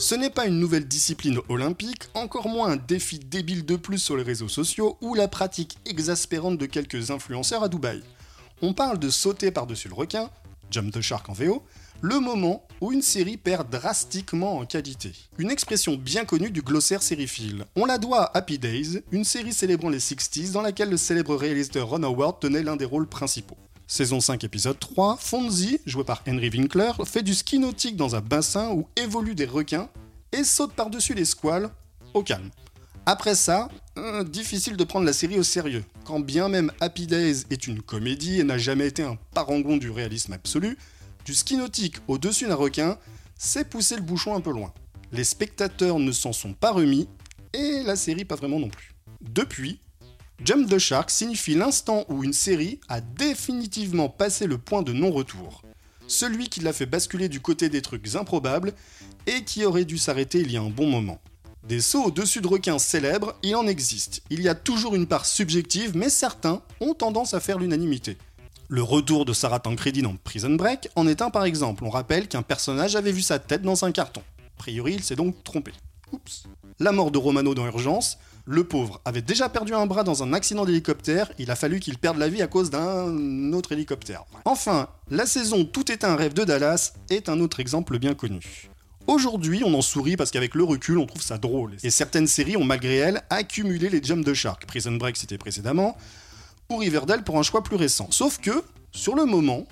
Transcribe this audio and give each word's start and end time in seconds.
Ce 0.00 0.14
n'est 0.14 0.30
pas 0.30 0.46
une 0.46 0.58
nouvelle 0.58 0.88
discipline 0.88 1.40
olympique, 1.50 2.08
encore 2.14 2.48
moins 2.48 2.70
un 2.70 2.76
défi 2.76 3.18
débile 3.18 3.66
de 3.66 3.76
plus 3.76 3.98
sur 3.98 4.16
les 4.16 4.22
réseaux 4.22 4.48
sociaux 4.48 4.96
ou 5.02 5.14
la 5.14 5.28
pratique 5.28 5.76
exaspérante 5.84 6.56
de 6.56 6.64
quelques 6.64 7.10
influenceurs 7.10 7.62
à 7.62 7.68
Dubaï. 7.68 8.02
On 8.62 8.72
parle 8.72 8.98
de 8.98 9.10
sauter 9.10 9.50
par-dessus 9.50 9.88
le 9.88 9.94
requin, 9.94 10.30
jump 10.70 10.90
the 10.90 11.02
shark 11.02 11.28
en 11.28 11.34
VO, 11.34 11.62
le 12.00 12.18
moment 12.18 12.66
où 12.80 12.92
une 12.92 13.02
série 13.02 13.36
perd 13.36 13.68
drastiquement 13.68 14.56
en 14.56 14.64
qualité. 14.64 15.12
Une 15.36 15.50
expression 15.50 15.96
bien 15.96 16.24
connue 16.24 16.50
du 16.50 16.62
glossaire 16.62 17.02
sériephile. 17.02 17.66
On 17.76 17.84
la 17.84 17.98
doit 17.98 18.22
à 18.22 18.38
Happy 18.38 18.58
Days, 18.58 19.02
une 19.12 19.24
série 19.24 19.52
célébrant 19.52 19.90
les 19.90 19.98
60s 19.98 20.52
dans 20.52 20.62
laquelle 20.62 20.88
le 20.88 20.96
célèbre 20.96 21.36
réalisateur 21.36 21.90
Ron 21.90 22.04
Howard 22.04 22.40
tenait 22.40 22.62
l'un 22.62 22.76
des 22.76 22.86
rôles 22.86 23.06
principaux. 23.06 23.58
Saison 23.92 24.20
5, 24.20 24.44
épisode 24.44 24.78
3, 24.78 25.16
Fonzie, 25.16 25.80
joué 25.84 26.04
par 26.04 26.22
Henry 26.24 26.48
Winkler, 26.48 26.92
fait 27.04 27.24
du 27.24 27.34
ski 27.34 27.58
nautique 27.58 27.96
dans 27.96 28.14
un 28.14 28.20
bassin 28.20 28.70
où 28.70 28.86
évoluent 28.94 29.34
des 29.34 29.46
requins 29.46 29.88
et 30.30 30.44
saute 30.44 30.74
par-dessus 30.74 31.14
les 31.14 31.24
squales 31.24 31.70
au 32.14 32.22
calme. 32.22 32.50
Après 33.04 33.34
ça, 33.34 33.68
euh, 33.98 34.22
difficile 34.22 34.76
de 34.76 34.84
prendre 34.84 35.06
la 35.06 35.12
série 35.12 35.40
au 35.40 35.42
sérieux. 35.42 35.84
Quand 36.04 36.20
bien 36.20 36.48
même 36.48 36.70
Happy 36.78 37.08
Days 37.08 37.46
est 37.50 37.66
une 37.66 37.82
comédie 37.82 38.38
et 38.38 38.44
n'a 38.44 38.58
jamais 38.58 38.86
été 38.86 39.02
un 39.02 39.18
parangon 39.34 39.76
du 39.76 39.90
réalisme 39.90 40.34
absolu, 40.34 40.78
du 41.24 41.34
ski 41.34 41.56
nautique 41.56 41.96
au-dessus 42.06 42.46
d'un 42.46 42.54
requin, 42.54 42.96
c'est 43.36 43.68
pousser 43.68 43.96
le 43.96 44.02
bouchon 44.02 44.36
un 44.36 44.40
peu 44.40 44.52
loin. 44.52 44.72
Les 45.10 45.24
spectateurs 45.24 45.98
ne 45.98 46.12
s'en 46.12 46.32
sont 46.32 46.52
pas 46.52 46.70
remis, 46.70 47.08
et 47.52 47.82
la 47.82 47.96
série 47.96 48.24
pas 48.24 48.36
vraiment 48.36 48.60
non 48.60 48.68
plus. 48.68 48.94
Depuis, 49.20 49.80
Jump 50.42 50.70
the 50.70 50.78
Shark 50.78 51.10
signifie 51.10 51.54
l'instant 51.54 52.06
où 52.08 52.24
une 52.24 52.32
série 52.32 52.80
a 52.88 53.02
définitivement 53.02 54.08
passé 54.08 54.46
le 54.46 54.56
point 54.56 54.82
de 54.82 54.92
non-retour. 54.92 55.62
Celui 56.06 56.48
qui 56.48 56.60
l'a 56.60 56.72
fait 56.72 56.86
basculer 56.86 57.28
du 57.28 57.40
côté 57.40 57.68
des 57.68 57.82
trucs 57.82 58.14
improbables 58.14 58.72
et 59.26 59.44
qui 59.44 59.64
aurait 59.66 59.84
dû 59.84 59.98
s'arrêter 59.98 60.40
il 60.40 60.50
y 60.50 60.56
a 60.56 60.62
un 60.62 60.70
bon 60.70 60.88
moment. 60.88 61.20
Des 61.68 61.80
sauts 61.80 62.04
au-dessus 62.04 62.40
de 62.40 62.48
requins 62.48 62.78
célèbres, 62.78 63.36
il 63.42 63.54
en 63.54 63.66
existe. 63.66 64.22
Il 64.30 64.40
y 64.40 64.48
a 64.48 64.54
toujours 64.54 64.94
une 64.94 65.06
part 65.06 65.26
subjective, 65.26 65.94
mais 65.94 66.08
certains 66.08 66.62
ont 66.80 66.94
tendance 66.94 67.34
à 67.34 67.40
faire 67.40 67.58
l'unanimité. 67.58 68.16
Le 68.68 68.82
retour 68.82 69.26
de 69.26 69.34
Sarah 69.34 69.60
Tancredi 69.60 70.00
dans 70.00 70.16
Prison 70.16 70.54
Break 70.54 70.88
en 70.96 71.06
est 71.06 71.20
un 71.20 71.28
par 71.28 71.44
exemple. 71.44 71.84
On 71.84 71.90
rappelle 71.90 72.28
qu'un 72.28 72.42
personnage 72.42 72.96
avait 72.96 73.12
vu 73.12 73.20
sa 73.20 73.38
tête 73.38 73.62
dans 73.62 73.84
un 73.84 73.92
carton. 73.92 74.22
A 74.38 74.58
priori, 74.58 74.94
il 74.94 75.04
s'est 75.04 75.16
donc 75.16 75.44
trompé. 75.44 75.72
Oups. 76.12 76.44
La 76.78 76.92
mort 76.92 77.10
de 77.10 77.18
Romano 77.18 77.54
dans 77.54 77.66
Urgence, 77.66 78.18
le 78.50 78.64
pauvre 78.64 79.00
avait 79.04 79.22
déjà 79.22 79.48
perdu 79.48 79.74
un 79.74 79.86
bras 79.86 80.02
dans 80.02 80.24
un 80.24 80.32
accident 80.32 80.64
d'hélicoptère, 80.64 81.30
il 81.38 81.52
a 81.52 81.56
fallu 81.56 81.78
qu'il 81.78 81.96
perde 81.98 82.18
la 82.18 82.28
vie 82.28 82.42
à 82.42 82.48
cause 82.48 82.68
d'un 82.68 83.52
autre 83.52 83.70
hélicoptère. 83.70 84.24
Enfin, 84.44 84.88
la 85.08 85.24
saison 85.24 85.64
Tout 85.64 85.92
est 85.92 86.02
un 86.02 86.16
rêve 86.16 86.34
de 86.34 86.42
Dallas 86.42 86.94
est 87.10 87.28
un 87.28 87.38
autre 87.38 87.60
exemple 87.60 88.00
bien 88.00 88.14
connu. 88.14 88.68
Aujourd'hui, 89.06 89.62
on 89.64 89.72
en 89.74 89.82
sourit 89.82 90.16
parce 90.16 90.32
qu'avec 90.32 90.56
le 90.56 90.64
recul, 90.64 90.98
on 90.98 91.06
trouve 91.06 91.22
ça 91.22 91.38
drôle. 91.38 91.76
Et 91.84 91.90
certaines 91.90 92.26
séries 92.26 92.56
ont 92.56 92.64
malgré 92.64 92.96
elles 92.96 93.22
accumulé 93.30 93.88
les 93.88 94.02
jumps 94.02 94.26
de 94.26 94.34
shark. 94.34 94.66
Prison 94.66 94.96
Break, 94.96 95.16
c'était 95.16 95.38
précédemment, 95.38 95.96
ou 96.70 96.78
Riverdale 96.78 97.22
pour 97.22 97.38
un 97.38 97.44
choix 97.44 97.62
plus 97.62 97.76
récent. 97.76 98.08
Sauf 98.10 98.38
que, 98.38 98.64
sur 98.90 99.14
le 99.14 99.26
moment, 99.26 99.68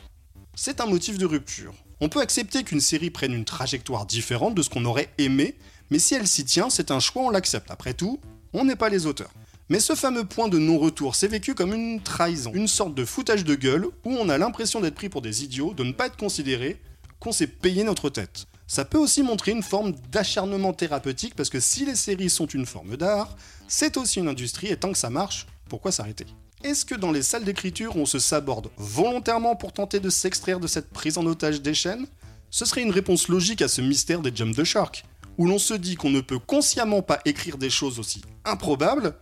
c'est 0.54 0.80
un 0.80 0.86
motif 0.86 1.18
de 1.18 1.26
rupture. 1.26 1.74
On 2.00 2.08
peut 2.08 2.20
accepter 2.20 2.62
qu'une 2.62 2.80
série 2.80 3.10
prenne 3.10 3.32
une 3.34 3.44
trajectoire 3.44 4.06
différente 4.06 4.54
de 4.54 4.62
ce 4.62 4.70
qu'on 4.70 4.84
aurait 4.84 5.12
aimé, 5.18 5.56
mais 5.90 5.98
si 5.98 6.14
elle 6.14 6.28
s'y 6.28 6.44
tient, 6.44 6.70
c'est 6.70 6.92
un 6.92 7.00
choix, 7.00 7.22
on 7.22 7.30
l'accepte. 7.30 7.72
Après 7.72 7.94
tout, 7.94 8.20
on 8.52 8.64
n'est 8.64 8.76
pas 8.76 8.88
les 8.88 9.06
auteurs. 9.06 9.30
Mais 9.68 9.80
ce 9.80 9.94
fameux 9.94 10.24
point 10.24 10.48
de 10.48 10.58
non-retour 10.58 11.14
s'est 11.14 11.28
vécu 11.28 11.54
comme 11.54 11.74
une 11.74 12.00
trahison, 12.00 12.52
une 12.54 12.68
sorte 12.68 12.94
de 12.94 13.04
foutage 13.04 13.44
de 13.44 13.54
gueule 13.54 13.86
où 14.04 14.12
on 14.12 14.30
a 14.30 14.38
l'impression 14.38 14.80
d'être 14.80 14.94
pris 14.94 15.10
pour 15.10 15.20
des 15.20 15.44
idiots, 15.44 15.74
de 15.74 15.84
ne 15.84 15.92
pas 15.92 16.06
être 16.06 16.16
considéré, 16.16 16.80
qu'on 17.20 17.32
s'est 17.32 17.46
payé 17.46 17.84
notre 17.84 18.08
tête. 18.08 18.46
Ça 18.66 18.84
peut 18.84 18.98
aussi 18.98 19.22
montrer 19.22 19.52
une 19.52 19.62
forme 19.62 19.92
d'acharnement 20.10 20.72
thérapeutique 20.72 21.34
parce 21.34 21.50
que 21.50 21.60
si 21.60 21.84
les 21.84 21.96
séries 21.96 22.30
sont 22.30 22.46
une 22.46 22.66
forme 22.66 22.96
d'art, 22.96 23.36
c'est 23.66 23.96
aussi 23.96 24.20
une 24.20 24.28
industrie 24.28 24.68
et 24.68 24.76
tant 24.76 24.92
que 24.92 24.98
ça 24.98 25.10
marche, 25.10 25.46
pourquoi 25.68 25.92
s'arrêter? 25.92 26.26
Est-ce 26.64 26.84
que 26.84 26.94
dans 26.94 27.12
les 27.12 27.22
salles 27.22 27.44
d'écriture 27.44 27.96
on 27.96 28.06
se 28.06 28.18
saborde 28.18 28.70
volontairement 28.76 29.54
pour 29.54 29.72
tenter 29.72 30.00
de 30.00 30.10
s'extraire 30.10 30.60
de 30.60 30.66
cette 30.66 30.90
prise 30.90 31.18
en 31.18 31.26
otage 31.26 31.62
des 31.62 31.74
chaînes? 31.74 32.06
Ce 32.50 32.64
serait 32.64 32.82
une 32.82 32.90
réponse 32.90 33.28
logique 33.28 33.62
à 33.62 33.68
ce 33.68 33.80
mystère 33.80 34.20
des 34.20 34.34
Jump 34.34 34.56
the 34.56 34.64
Shark 34.64 35.04
où 35.38 35.46
l'on 35.46 35.58
se 35.58 35.74
dit 35.74 35.94
qu'on 35.94 36.10
ne 36.10 36.20
peut 36.20 36.38
consciemment 36.38 37.00
pas 37.00 37.20
écrire 37.24 37.56
des 37.56 37.70
choses 37.70 37.98
aussi 37.98 38.22
improbables 38.44 39.14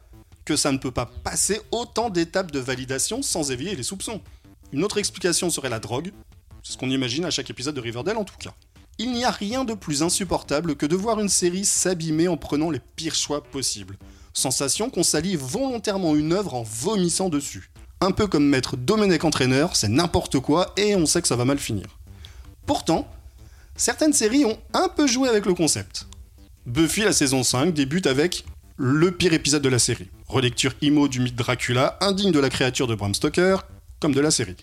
que 0.44 0.56
ça 0.56 0.72
ne 0.72 0.78
peut 0.78 0.90
pas 0.90 1.06
passer 1.06 1.60
autant 1.70 2.08
d'étapes 2.08 2.50
de 2.50 2.58
validation 2.58 3.20
sans 3.20 3.50
éveiller 3.50 3.76
les 3.76 3.82
soupçons. 3.82 4.20
Une 4.72 4.84
autre 4.84 4.98
explication 4.98 5.50
serait 5.50 5.68
la 5.68 5.80
drogue, 5.80 6.12
c'est 6.62 6.72
ce 6.72 6.78
qu'on 6.78 6.90
imagine 6.90 7.24
à 7.24 7.30
chaque 7.30 7.50
épisode 7.50 7.74
de 7.74 7.80
Riverdale 7.80 8.16
en 8.16 8.24
tout 8.24 8.36
cas. 8.38 8.54
Il 8.98 9.12
n'y 9.12 9.24
a 9.24 9.30
rien 9.30 9.64
de 9.64 9.74
plus 9.74 10.02
insupportable 10.02 10.74
que 10.74 10.86
de 10.86 10.96
voir 10.96 11.20
une 11.20 11.28
série 11.28 11.66
s'abîmer 11.66 12.28
en 12.28 12.38
prenant 12.38 12.70
les 12.70 12.80
pires 12.80 13.14
choix 13.14 13.42
possibles. 13.42 13.98
Sensation 14.32 14.88
qu'on 14.88 15.02
salit 15.02 15.36
volontairement 15.36 16.16
une 16.16 16.32
œuvre 16.32 16.54
en 16.54 16.62
vomissant 16.62 17.28
dessus. 17.28 17.70
Un 18.00 18.10
peu 18.10 18.26
comme 18.26 18.46
mettre 18.46 18.76
Domenech 18.76 19.24
entraîneur, 19.24 19.76
c'est 19.76 19.88
n'importe 19.88 20.40
quoi 20.40 20.72
et 20.76 20.94
on 20.96 21.06
sait 21.06 21.20
que 21.20 21.28
ça 21.28 21.36
va 21.36 21.44
mal 21.44 21.58
finir. 21.58 21.98
Pourtant, 22.66 23.06
certaines 23.76 24.12
séries 24.12 24.44
ont 24.44 24.58
un 24.74 24.88
peu 24.88 25.06
joué 25.06 25.28
avec 25.28 25.46
le 25.46 25.54
concept. 25.54 26.06
Buffy, 26.66 27.02
la 27.02 27.12
saison 27.12 27.42
5, 27.42 27.72
débute 27.72 28.06
avec 28.06 28.44
le 28.76 29.10
pire 29.12 29.32
épisode 29.32 29.62
de 29.62 29.68
la 29.68 29.78
série. 29.78 30.08
Relecture 30.26 30.74
IMO 30.82 31.08
du 31.08 31.20
mythe 31.20 31.36
Dracula, 31.36 31.96
indigne 32.00 32.32
de 32.32 32.40
la 32.40 32.50
créature 32.50 32.86
de 32.86 32.94
Bram 32.94 33.14
Stoker, 33.14 33.66
comme 34.00 34.12
de 34.12 34.20
la 34.20 34.30
série. 34.30 34.56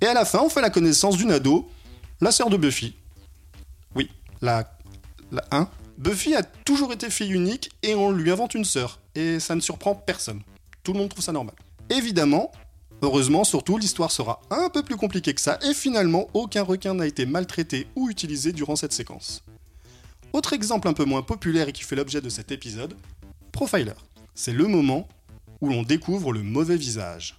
Et 0.00 0.06
à 0.06 0.14
la 0.14 0.24
fin, 0.24 0.40
on 0.40 0.48
fait 0.48 0.60
la 0.60 0.70
connaissance 0.70 1.16
d'une 1.16 1.30
ado, 1.30 1.70
la 2.20 2.32
sœur 2.32 2.50
de 2.50 2.56
Buffy. 2.56 2.94
Oui, 3.94 4.10
la, 4.40 4.72
la 5.30 5.44
1. 5.50 5.68
Buffy 5.98 6.34
a 6.34 6.42
toujours 6.42 6.92
été 6.92 7.10
fille 7.10 7.32
unique 7.32 7.70
et 7.82 7.94
on 7.94 8.10
lui 8.10 8.30
invente 8.30 8.54
une 8.54 8.64
sœur. 8.64 8.98
Et 9.14 9.38
ça 9.38 9.54
ne 9.54 9.60
surprend 9.60 9.94
personne. 9.94 10.40
Tout 10.82 10.92
le 10.92 10.98
monde 10.98 11.10
trouve 11.10 11.22
ça 11.22 11.32
normal. 11.32 11.54
Évidemment, 11.90 12.50
Heureusement, 13.04 13.44
surtout, 13.44 13.76
l'histoire 13.76 14.10
sera 14.10 14.40
un 14.48 14.70
peu 14.70 14.82
plus 14.82 14.96
compliquée 14.96 15.34
que 15.34 15.40
ça, 15.42 15.58
et 15.60 15.74
finalement, 15.74 16.26
aucun 16.32 16.62
requin 16.62 16.94
n'a 16.94 17.06
été 17.06 17.26
maltraité 17.26 17.86
ou 17.96 18.08
utilisé 18.08 18.50
durant 18.54 18.76
cette 18.76 18.94
séquence. 18.94 19.44
Autre 20.32 20.54
exemple 20.54 20.88
un 20.88 20.94
peu 20.94 21.04
moins 21.04 21.20
populaire 21.20 21.68
et 21.68 21.72
qui 21.74 21.82
fait 21.82 21.96
l'objet 21.96 22.22
de 22.22 22.30
cet 22.30 22.50
épisode, 22.50 22.96
Profiler. 23.52 23.92
C'est 24.34 24.54
le 24.54 24.66
moment 24.68 25.06
où 25.60 25.68
l'on 25.68 25.82
découvre 25.82 26.32
le 26.32 26.42
mauvais 26.42 26.78
visage. 26.78 27.38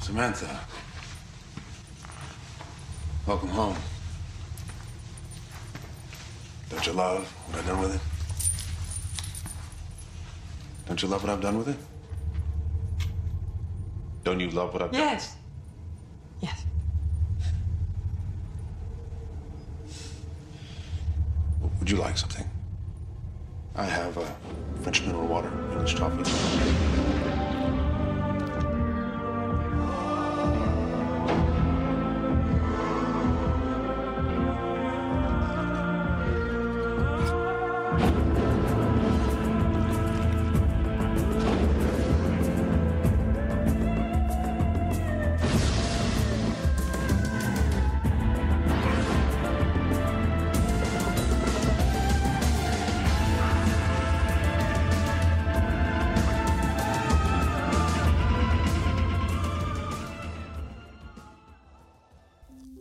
Samantha. 0.00 0.46
Welcome 3.26 3.56
home. 3.56 3.97
Don't 6.78 6.86
you 6.86 6.92
love 6.92 7.24
what 7.48 7.58
I've 7.58 7.66
done 7.66 7.80
with 7.80 7.94
it? 7.96 8.00
Don't 10.86 11.02
you 11.02 11.08
love 11.08 11.22
what 11.24 11.30
I've 11.32 11.40
done 11.40 11.58
with 11.58 11.68
it? 11.70 11.76
Don't 14.22 14.38
you 14.38 14.50
love 14.50 14.72
what 14.72 14.82
I've 14.82 14.92
done? 14.92 15.00
Yes. 15.00 15.34
Yes. 16.40 16.64
Would 21.80 21.90
you 21.90 21.96
like 21.96 22.16
something? 22.16 22.48
I 23.74 23.82
have 23.82 24.16
uh, 24.16 24.24
French 24.82 25.02
mineral 25.02 25.26
water, 25.26 25.50
English 25.72 25.96
toffee. 25.96 27.17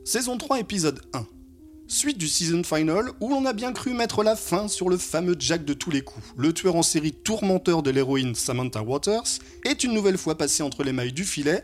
Saison 0.07 0.37
3, 0.37 0.61
épisode 0.61 1.01
1. 1.11 1.27
Suite 1.89 2.17
du 2.17 2.29
season 2.29 2.63
final 2.63 3.09
où 3.19 3.27
l'on 3.27 3.45
a 3.45 3.51
bien 3.51 3.73
cru 3.73 3.93
mettre 3.93 4.23
la 4.23 4.37
fin 4.37 4.69
sur 4.69 4.87
le 4.87 4.95
fameux 4.95 5.35
Jack 5.37 5.65
de 5.65 5.73
tous 5.73 5.91
les 5.91 5.99
coups. 5.99 6.25
Le 6.37 6.53
tueur 6.53 6.77
en 6.77 6.81
série 6.81 7.11
tourmenteur 7.11 7.83
de 7.83 7.89
l'héroïne 7.89 8.33
Samantha 8.33 8.81
Waters 8.81 9.39
est 9.65 9.83
une 9.83 9.91
nouvelle 9.91 10.17
fois 10.17 10.37
passé 10.37 10.63
entre 10.63 10.85
les 10.85 10.93
mailles 10.93 11.11
du 11.11 11.25
filet, 11.25 11.61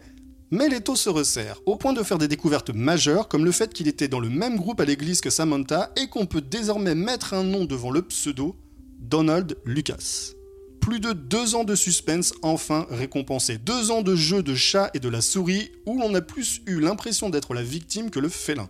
mais 0.52 0.68
l'étau 0.68 0.98
se 0.98 1.08
resserre, 1.10 1.62
au 1.66 1.78
point 1.78 1.94
de 1.94 2.04
faire 2.04 2.18
des 2.18 2.28
découvertes 2.28 2.72
majeures 2.72 3.30
comme 3.30 3.46
le 3.46 3.54
fait 3.54 3.74
qu'il 3.74 3.88
était 3.88 4.10
dans 4.10 4.20
le 4.20 4.30
même 4.30 4.58
groupe 4.58 4.82
à 4.82 4.86
l'église 4.86 5.22
que 5.22 5.30
Samantha 5.30 5.94
et 5.96 6.10
qu'on 6.10 6.26
peut 6.26 6.42
désormais 6.42 6.96
mettre 6.96 7.34
un 7.34 7.46
nom 7.46 7.64
devant 7.64 7.92
le 7.92 8.02
pseudo 8.02 8.58
Donald 9.00 9.56
Lucas. 9.64 10.34
Plus 10.84 11.00
de 11.00 11.14
deux 11.14 11.56
ans 11.56 11.64
de 11.64 11.76
suspense 11.76 12.34
enfin 12.42 12.86
récompensés. 12.90 13.58
Deux 13.58 13.90
ans 13.90 14.02
de 14.02 14.18
jeu 14.18 14.44
de 14.44 14.54
chat 14.54 14.92
et 14.94 15.00
de 15.00 15.08
la 15.08 15.22
souris 15.22 15.72
où 15.86 16.02
on 16.04 16.14
a 16.14 16.20
plus 16.20 16.60
eu 16.66 16.82
l'impression 16.82 17.30
d'être 17.30 17.54
la 17.54 17.64
victime 17.64 18.10
que 18.10 18.20
le 18.20 18.28
félin. 18.28 18.68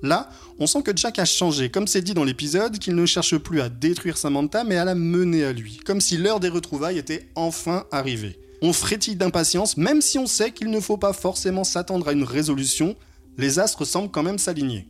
Là, 0.00 0.30
on 0.60 0.68
sent 0.68 0.82
que 0.84 0.96
Jack 0.96 1.18
a 1.18 1.24
changé, 1.24 1.68
comme 1.68 1.88
c'est 1.88 2.00
dit 2.00 2.14
dans 2.14 2.22
l'épisode, 2.22 2.78
qu'il 2.78 2.94
ne 2.94 3.04
cherche 3.06 3.36
plus 3.38 3.60
à 3.60 3.68
détruire 3.68 4.18
Samantha 4.18 4.62
mais 4.62 4.76
à 4.76 4.84
la 4.84 4.94
mener 4.94 5.42
à 5.42 5.52
lui, 5.52 5.80
comme 5.84 6.00
si 6.00 6.16
l'heure 6.16 6.38
des 6.38 6.48
retrouvailles 6.48 6.98
était 6.98 7.28
enfin 7.34 7.86
arrivée. 7.90 8.38
On 8.62 8.72
frétille 8.72 9.16
d'impatience, 9.16 9.76
même 9.76 10.00
si 10.00 10.16
on 10.16 10.28
sait 10.28 10.52
qu'il 10.52 10.70
ne 10.70 10.78
faut 10.78 10.96
pas 10.96 11.12
forcément 11.12 11.64
s'attendre 11.64 12.06
à 12.06 12.12
une 12.12 12.22
résolution, 12.22 12.94
les 13.36 13.58
astres 13.58 13.84
semblent 13.84 14.12
quand 14.12 14.22
même 14.22 14.38
s'aligner. 14.38 14.86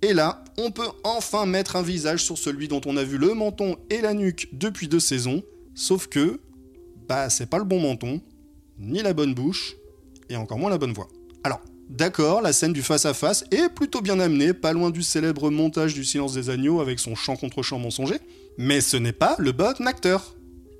Et 0.00 0.14
là, 0.14 0.42
on 0.56 0.70
peut 0.70 0.88
enfin 1.04 1.44
mettre 1.44 1.76
un 1.76 1.82
visage 1.82 2.24
sur 2.24 2.38
celui 2.38 2.66
dont 2.66 2.80
on 2.86 2.96
a 2.96 3.04
vu 3.04 3.18
le 3.18 3.34
menton 3.34 3.76
et 3.90 4.00
la 4.00 4.14
nuque 4.14 4.48
depuis 4.52 4.88
deux 4.88 5.00
saisons, 5.00 5.42
sauf 5.78 6.08
que, 6.08 6.40
bah 7.08 7.30
c'est 7.30 7.48
pas 7.48 7.58
le 7.58 7.64
bon 7.64 7.80
menton, 7.80 8.20
ni 8.78 9.02
la 9.02 9.12
bonne 9.12 9.34
bouche, 9.34 9.76
et 10.28 10.36
encore 10.36 10.58
moins 10.58 10.70
la 10.70 10.78
bonne 10.78 10.92
voix. 10.92 11.08
Alors, 11.44 11.60
D'accord, 11.88 12.42
la 12.42 12.52
scène 12.52 12.74
du 12.74 12.82
face-à-face 12.82 13.46
est 13.50 13.70
plutôt 13.70 14.02
bien 14.02 14.20
amenée, 14.20 14.52
pas 14.52 14.74
loin 14.74 14.90
du 14.90 15.02
célèbre 15.02 15.50
montage 15.50 15.94
du 15.94 16.04
silence 16.04 16.34
des 16.34 16.50
agneaux 16.50 16.82
avec 16.82 16.98
son 16.98 17.14
chant 17.14 17.34
contre 17.34 17.62
chant 17.62 17.78
mensonger, 17.78 18.18
mais 18.58 18.82
ce 18.82 18.98
n'est 18.98 19.14
pas 19.14 19.36
le 19.38 19.52
bon 19.52 19.86
acteur. 19.86 20.36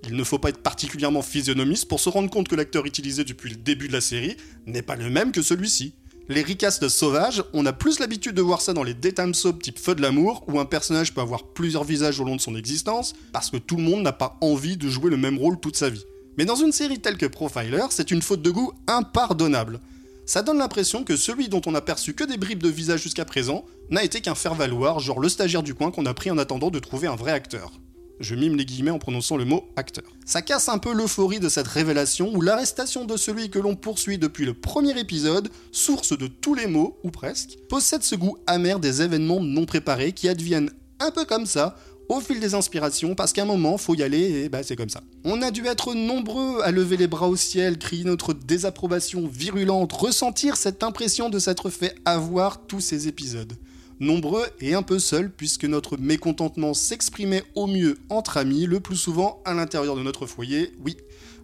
Il 0.07 0.17
ne 0.17 0.23
faut 0.23 0.39
pas 0.39 0.51
être 0.51 0.63
particulièrement 0.63 1.23
physionomiste 1.23 1.89
pour 1.89 1.99
se 1.99 2.11
rendre 2.11 2.29
compte 2.29 2.49
que 2.49 2.55
l'acteur 2.55 2.85
utilisé 2.85 3.25
depuis 3.25 3.49
le 3.49 3.57
début 3.57 3.89
de 3.89 3.95
la 3.95 4.03
série 4.03 4.37
n'est 4.67 4.83
pas 4.83 4.97
le 4.97 5.09
même 5.09 5.33
que 5.33 5.41
celui-ci. 5.41 5.95
Les 6.31 6.43
recastes 6.43 6.89
sauvages, 6.89 7.43
on 7.55 7.65
a 7.65 7.73
plus 7.73 8.01
l'habitude 8.01 8.35
de 8.35 8.43
voir 8.43 8.61
ça 8.61 8.75
dans 8.75 8.83
les 8.83 8.95
daytime 8.95 9.33
soap 9.33 9.63
type 9.63 9.79
Feu 9.79 9.95
de 9.95 10.03
l'amour, 10.03 10.45
où 10.47 10.61
un 10.61 10.67
personnage 10.67 11.15
peut 11.15 11.23
avoir 11.23 11.45
plusieurs 11.45 11.85
visages 11.85 12.21
au 12.21 12.25
long 12.25 12.37
de 12.37 12.41
son 12.41 12.55
existence, 12.55 13.15
parce 13.33 13.51
que 13.51 13.57
tout 13.57 13.77
le 13.77 13.83
monde 13.83 14.03
n'a 14.03 14.13
pas 14.13 14.37
envie 14.41 14.77
de 14.77 14.89
jouer 14.89 15.11
le 15.11 15.17
même 15.17 15.39
rôle 15.39 15.59
toute 15.59 15.77
sa 15.77 15.89
vie. 15.89 16.05
Mais 16.37 16.45
dans 16.45 16.55
une 16.55 16.73
série 16.73 17.01
telle 17.01 17.17
que 17.17 17.27
Profiler, 17.27 17.87
c'est 17.91 18.11
une 18.11 18.23
faute 18.23 18.43
de 18.43 18.51
goût 18.51 18.73
impardonnable 18.87 19.81
ça 20.29 20.43
donne 20.43 20.59
l'impression 20.59 21.05
que 21.05 21.17
celui 21.17 21.49
dont 21.49 21.63
on 21.65 21.75
a 21.75 21.81
perçu 21.81 22.13
que 22.13 22.23
des 22.23 22.37
bribes 22.37 22.63
de 22.63 22.69
visage 22.69 23.01
jusqu'à 23.01 23.25
présent 23.25 23.65
n'a 23.89 24.05
été 24.05 24.21
qu'un 24.21 24.35
faire-valoir, 24.35 25.01
genre 25.01 25.21
le 25.21 25.31
stagiaire 25.31 25.63
du 25.63 25.73
coin 25.73 25.91
qu'on 25.91 26.05
a 26.05 26.13
pris 26.13 26.31
en 26.31 26.37
attendant 26.37 26.69
de 26.71 26.79
trouver 26.79 27.09
un 27.09 27.17
vrai 27.17 27.33
acteur. 27.33 27.73
Je 28.21 28.35
mime 28.35 28.57
les 28.57 28.65
guillemets 28.65 28.91
en 28.91 28.99
prononçant 28.99 29.37
le 29.37 29.45
mot 29.45 29.69
acteur. 29.77 30.05
Ça 30.25 30.43
casse 30.43 30.69
un 30.69 30.79
peu 30.79 30.93
l'euphorie 30.93 31.41
de 31.41 31.49
cette 31.49 31.69
révélation 31.69 32.35
où 32.35 32.41
l'arrestation 32.41 33.05
de 33.05 33.17
celui 33.17 33.49
que 33.49 33.59
l'on 33.59 33.77
poursuit 33.77 34.19
depuis 34.19 34.45
le 34.45 34.55
premier 34.55 34.99
épisode, 34.99 35.49
source 35.71 36.17
de 36.19 36.27
tous 36.27 36.55
les 36.55 36.67
mots, 36.67 36.99
ou 37.05 37.11
presque, 37.11 37.59
possède 37.69 38.03
ce 38.03 38.17
goût 38.17 38.37
amer 38.47 38.81
des 38.81 39.03
événements 39.03 39.41
non 39.41 39.67
préparés 39.67 40.13
qui 40.13 40.29
adviennent 40.29 40.71
un 41.01 41.11
peu 41.11 41.25
comme 41.25 41.47
ça 41.47 41.77
au 42.09 42.21
fil 42.21 42.41
des 42.41 42.55
inspirations, 42.55 43.15
parce 43.15 43.33
qu'à 43.33 43.43
un 43.43 43.47
moment, 43.47 43.77
faut 43.77 43.95
y 43.95 44.03
aller, 44.03 44.45
et 44.45 44.49
bah 44.49 44.63
c'est 44.63 44.77
comme 44.77 44.89
ça. 44.89 45.03
On 45.25 45.43
a 45.43 45.51
dû 45.51 45.67
être 45.67 45.95
nombreux 45.95 46.63
à 46.63 46.71
lever 46.71 46.97
les 46.97 47.07
bras 47.07 47.29
au 47.29 47.37
ciel, 47.37 47.79
crier 47.79 48.05
notre 48.05 48.33
désapprobation 48.33 49.29
virulente, 49.29 49.93
ressentir 49.93 50.57
cette 50.57 50.83
impression 50.83 51.29
de 51.29 51.39
s'être 51.39 51.69
fait 51.69 51.95
avoir 52.07 52.67
tous 52.67 52.81
ces 52.81 53.09
épisodes. 53.09 53.53
Nombreux 54.01 54.47
et 54.61 54.75
un 54.75 54.83
peu 54.83 54.99
seuls, 54.99 55.31
puisque 55.31 55.65
notre 55.65 55.97
mécontentement 55.97 56.73
s'exprimait 56.73 57.43
au 57.55 57.67
mieux 57.67 57.99
entre 58.11 58.37
amis, 58.37 58.67
le 58.67 58.79
plus 58.79 58.97
souvent 58.97 59.43
à 59.45 59.55
l'intérieur 59.55 59.97
de 59.97 60.03
notre 60.03 60.27
foyer. 60.27 60.73
Oui, 60.85 60.97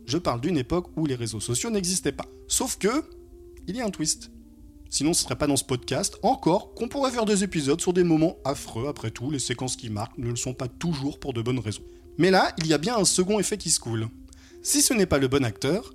je 0.07 0.19
parle 0.19 0.41
d'une 0.41 0.57
époque 0.57 0.87
où 0.97 1.07
les 1.07 1.17
réseaux 1.17 1.41
sociaux 1.41 1.71
n'existaient 1.71 2.13
pas. 2.13 2.27
Sauf 2.47 2.79
que, 2.79 3.05
il 3.67 3.77
y 3.77 3.81
a 3.81 3.87
un 3.87 3.91
twist. 3.91 4.31
Sinon, 4.89 5.13
ce 5.13 5.25
serait 5.25 5.35
pas 5.35 5.49
dans 5.49 5.57
ce 5.57 5.65
podcast. 5.65 6.17
Encore 6.23 6.75
qu'on 6.75 6.87
pourrait 6.87 7.11
faire 7.11 7.25
des 7.25 7.43
épisodes 7.43 7.81
sur 7.81 7.93
des 7.93 8.05
moments 8.05 8.37
affreux. 8.45 8.87
Après 8.87 9.11
tout, 9.11 9.31
les 9.31 9.41
séquences 9.41 9.75
qui 9.75 9.91
marquent 9.91 10.19
ne 10.19 10.31
le 10.31 10.37
sont 10.37 10.55
pas 10.55 10.69
toujours 10.69 11.19
pour 11.19 11.33
de 11.33 11.43
bonnes 11.43 11.59
raisons. 11.59 11.83
Mais 12.19 12.31
là, 12.31 12.55
il 12.59 12.69
y 12.69 12.73
a 12.73 12.79
bien 12.79 12.97
un 12.97 13.05
second 13.05 13.41
effet 13.41 13.59
qui 13.59 13.71
se 13.71 13.81
coule. 13.81 14.09
Si 14.63 14.83
ce 14.83 14.95
n'est 14.95 15.07
pas 15.07 15.19
le 15.19 15.27
bon 15.27 15.45
acteur, 15.45 15.93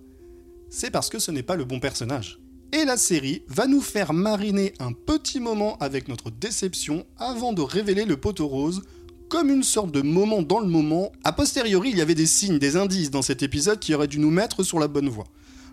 c'est 0.70 0.92
parce 0.92 1.10
que 1.10 1.20
ce 1.20 1.32
n'est 1.32 1.44
pas 1.44 1.56
le 1.56 1.64
bon 1.64 1.80
personnage. 1.80 2.39
Et 2.72 2.86
la 2.86 2.98
série 2.98 3.42
va 3.48 3.66
nous 3.66 3.82
faire 3.82 4.14
mariner 4.14 4.74
un 4.80 4.94
petit 4.94 5.40
moment 5.40 5.78
avec 5.80 6.08
notre 6.08 6.30
déception 6.30 7.06
avant 7.18 7.52
de 7.52 7.62
révéler 7.62 8.06
le 8.06 8.18
poteau 8.18 8.48
rose 8.48 8.84
comme 9.28 9.50
une 9.50 9.64
sorte 9.64 9.92
de 9.92 10.02
moment 10.02 10.42
dans 10.42 10.60
le 10.60 10.68
moment. 10.68 11.12
A 11.24 11.32
posteriori, 11.32 11.90
il 11.90 11.98
y 11.98 12.02
avait 12.02 12.16
des 12.16 12.28
signes, 12.28 12.60
des 12.60 12.76
indices 12.76 13.12
dans 13.12 13.22
cet 13.22 13.44
épisode 13.44 13.80
qui 13.80 13.94
auraient 13.94 14.08
dû 14.08 14.20
nous 14.20 14.32
mettre 14.32 14.64
sur 14.64 14.80
la 14.80 14.88
bonne 14.88 15.10
voie 15.10 15.28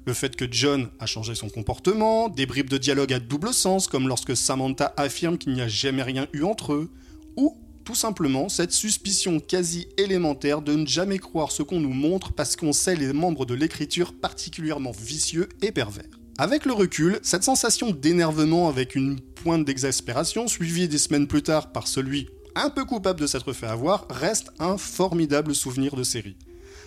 le 0.06 0.14
fait 0.14 0.37
que 0.37 0.44
John 0.48 0.88
a 1.00 1.06
changé 1.06 1.34
son 1.34 1.48
comportement, 1.48 2.28
des 2.28 2.46
bribes 2.46 2.70
de 2.70 2.78
dialogue 2.78 3.12
à 3.12 3.19
double 3.19 3.52
sens, 3.52 3.88
comme 3.88 4.06
lorsque 4.06 4.37
Samantha 4.37 4.94
affirme 4.96 5.37
qu'il 5.37 5.52
n'y 5.52 5.60
a 5.60 5.69
jamais 5.69 6.04
rien 6.04 6.28
eu 6.32 6.44
entre 6.44 6.75
eux, 6.75 6.90
ou 7.37 7.56
tout 7.84 7.96
simplement 7.96 8.49
cette 8.49 8.72
suspicion 8.72 9.40
quasi 9.40 9.88
élémentaire 9.99 10.62
de 10.62 10.75
ne 10.75 10.87
jamais 10.87 11.19
croire 11.19 11.50
ce 11.50 11.64
qu'on 11.64 11.81
nous 11.81 11.92
montre 11.92 12.32
parce 12.32 12.54
qu'on 12.54 12.72
sait 12.72 12.94
les 12.94 13.12
membres 13.12 13.46
de 13.46 13.54
l'écriture 13.54 14.14
particulièrement 14.14 14.92
vicieux 14.92 15.49
et 15.60 15.72
pervers. 15.72 16.04
Avec 16.38 16.67
le 16.67 16.75
recul, 16.75 17.19
cette 17.23 17.44
sensation 17.44 17.93
d'énervement 17.93 18.69
avec 18.69 18.94
une 18.94 19.19
pointe 19.19 19.65
d'exaspération, 19.65 20.47
suivie 20.49 20.87
des 20.87 20.99
semaines 20.99 21.27
plus 21.27 21.43
tard 21.43 21.73
par 21.73 21.88
celui 21.88 22.29
un 22.55 22.69
peu 22.69 22.85
coupable 22.85 23.21
de 23.21 23.27
s'être 23.27 23.55
fait 23.55 23.67
avoir, 23.67 24.06
reste 24.11 24.50
un 24.59 24.77
formidable 24.77 25.55
souvenir 25.55 25.97
de 25.97 26.03
série. 26.03 26.37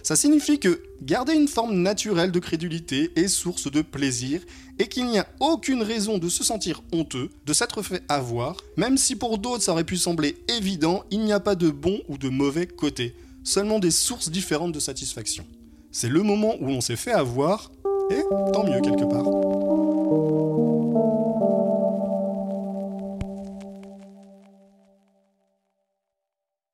Ça 0.04 0.16
signifie 0.16 0.60
que 0.60 0.84
garder 1.02 1.34
une 1.34 1.48
forme 1.48 1.76
naturelle 1.82 2.32
de 2.32 2.40
crédulité 2.40 3.12
est 3.16 3.28
source 3.28 3.72
de 3.72 3.82
plaisir 3.82 4.42
et 4.78 4.88
qu'il 4.88 5.08
n'y 5.08 5.18
a 5.18 5.28
aucune 5.40 5.82
raison 5.82 6.20
de 6.20 6.30
se 6.30 6.44
sentir 6.44 6.84
honteux, 6.92 7.30
de 7.46 7.54
s'être 7.54 7.82
fait 7.82 8.04
avoir, 8.08 8.58
même 8.78 8.98
si 8.98 9.16
pour 9.16 9.40
d'autres 9.40 9.64
ça 9.64 9.72
aurait 9.72 9.84
pu 9.84 9.98
sembler 9.98 10.38
évident, 10.48 11.04
il 11.10 11.22
n'y 11.22 11.34
a 11.34 11.40
pas 11.40 11.56
de 11.56 11.72
bon 11.72 12.02
ou 12.08 12.20
de 12.20 12.30
mauvais 12.30 12.68
côté, 12.68 13.16
seulement 13.44 13.80
des 13.80 13.92
sources 13.92 14.30
différentes 14.30 14.74
de 14.74 14.80
satisfaction. 14.80 15.46
C'est 15.92 16.10
le 16.10 16.22
moment 16.22 16.56
où 16.60 16.70
on 16.70 16.82
s'est 16.82 16.96
fait 16.96 17.12
avoir, 17.12 17.72
et 18.12 18.24
tant 18.52 18.64
mieux 18.64 18.82
quelque 18.82 19.06
part. 19.06 20.49